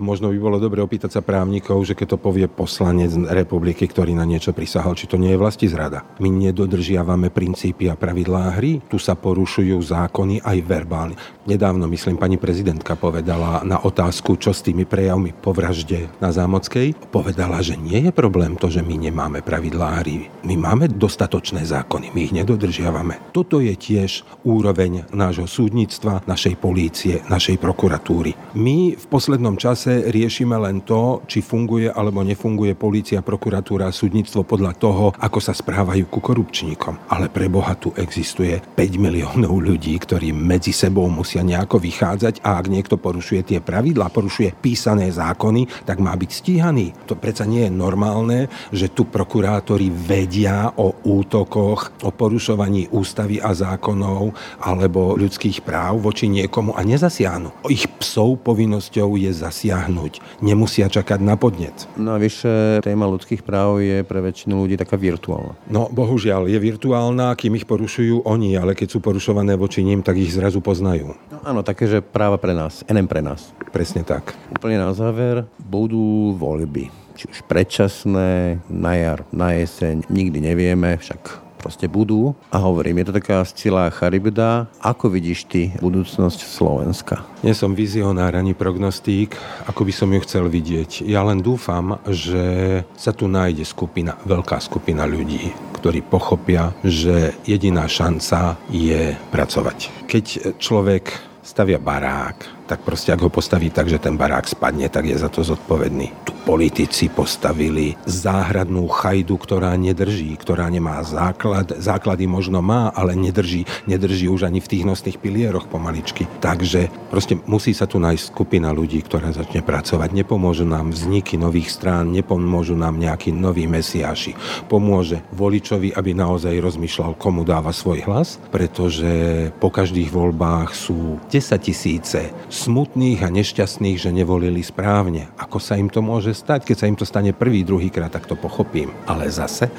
[0.01, 4.23] možno by bolo dobre opýtať sa právnikov, že keď to povie poslanec republiky, ktorý na
[4.23, 6.07] niečo prisahal, či to nie je vlasti zrada.
[6.23, 11.19] My nedodržiavame princípy a pravidlá hry, tu sa porušujú zákony aj verbálne.
[11.45, 17.11] Nedávno, myslím, pani prezidentka povedala na otázku, čo s tými prejavmi po vražde na Zámockej,
[17.11, 20.31] povedala, že nie je problém to, že my nemáme pravidlá hry.
[20.41, 23.33] My máme dostatočné zákony, my ich nedodržiavame.
[23.35, 28.55] Toto je tiež úroveň nášho súdnictva, našej polície, našej prokuratúry.
[28.57, 34.45] My v poslednom čase riešime len to, či funguje alebo nefunguje polícia, prokuratúra a súdnictvo
[34.45, 37.09] podľa toho, ako sa správajú ku korupčníkom.
[37.09, 42.61] Ale pre Boha tu existuje 5 miliónov ľudí, ktorí medzi sebou musia nejako vychádzať a
[42.61, 46.93] ak niekto porušuje tie pravidlá, porušuje písané zákony, tak má byť stíhaný.
[47.09, 53.55] To predsa nie je normálne, že tu prokurátori vedia o útokoch, o porušovaní ústavy a
[53.55, 57.65] zákonov alebo ľudských práv voči niekomu a nezasiahnu.
[57.71, 60.43] Ich psov povinnosťou je zasiahnuť.
[60.43, 61.87] Nemusia čakať na podnet.
[61.95, 65.55] No a vyše téma ľudských práv je pre väčšinu ľudí taká virtuálna.
[65.71, 70.19] No, bohužiaľ, je virtuálna, kým ich porušujú oni, ale keď sú porušované voči ním, tak
[70.19, 71.15] ich zrazu poznajú.
[71.31, 73.55] No, áno, také, že práva pre nás, NM pre nás.
[73.71, 74.35] Presne tak.
[74.51, 76.91] Úplne na záver, budú voľby.
[77.15, 82.37] Či už predčasné, na jar, na jeseň, nikdy nevieme, však proste budú.
[82.53, 84.69] A hovorím, je to taká sila charybda.
[84.85, 87.25] Ako vidíš ty budúcnosť Slovenska?
[87.41, 89.33] Nie som vizionár ani prognostík,
[89.65, 91.01] ako by som ju chcel vidieť.
[91.09, 95.49] Ja len dúfam, že sa tu nájde skupina, veľká skupina ľudí,
[95.81, 100.05] ktorí pochopia, že jediná šanca je pracovať.
[100.05, 100.25] Keď
[100.61, 105.17] človek stavia barák, tak proste ak ho postaví tak, že ten barák spadne, tak je
[105.17, 106.13] za to zodpovedný.
[106.25, 111.73] Tu politici postavili záhradnú chajdu, ktorá nedrží, ktorá nemá základ.
[111.81, 116.29] Základy možno má, ale nedrží, nedrží už ani v tých nosných pilieroch pomaličky.
[116.37, 120.13] Takže proste musí sa tu nájsť skupina ľudí, ktorá začne pracovať.
[120.13, 124.37] Nepomôžu nám vzniky nových strán, nepomôžu nám nejakí noví mesiáši.
[124.69, 131.57] Pomôže voličovi, aby naozaj rozmýšľal, komu dáva svoj hlas, pretože po každých voľbách sú 10
[131.57, 135.33] tisíce smutných a nešťastných, že nevolili správne.
[135.41, 136.67] Ako sa im to môže stať?
[136.67, 138.91] Keď sa im to stane prvý, druhý krát, tak to pochopím.
[139.07, 139.71] Ale zase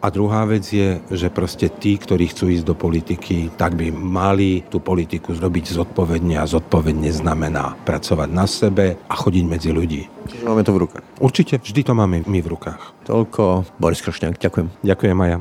[0.00, 4.64] a druhá vec je, že proste tí, ktorí chcú ísť do politiky, tak by mali
[4.72, 10.08] tú politiku zrobiť zodpovedne a zodpovedne znamená pracovať na sebe a chodiť medzi ľudí.
[10.32, 11.04] Čiže máme to v rukách.
[11.20, 12.80] Určite, vždy to máme my v rukách.
[13.04, 13.68] Toľko.
[13.76, 14.72] Boris Kršňák, ďakujem.
[14.80, 15.38] Ďakujem, Maja.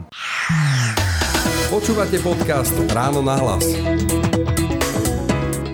[1.72, 3.64] Počúvate podcast Ráno na hlas.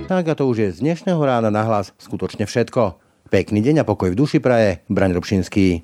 [0.05, 3.04] Tak a to už je z dnešného rána na hlas skutočne všetko.
[3.26, 4.86] Pekný deň a pokoj v duši praje.
[4.86, 5.82] Braň Robšinský.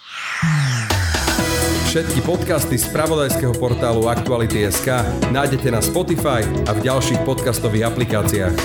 [1.92, 8.56] Všetky podcasty z pravodajského portálu Aktuality.sk nájdete na Spotify a v ďalších podcastových aplikáciách.